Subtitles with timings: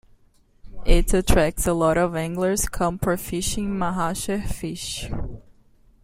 [0.87, 5.07] It attracts a lot of anglers come for fishing mahasher fish.